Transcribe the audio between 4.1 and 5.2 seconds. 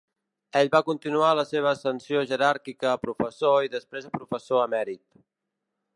a professor emèrit.